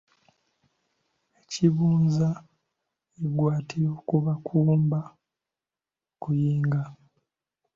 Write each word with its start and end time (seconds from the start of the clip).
Ekibunza 1.41 2.29
eggwaatiro 3.23 3.93
kuba 4.07 4.31
nkuba 4.39 4.99
kuyinga. 6.21 6.81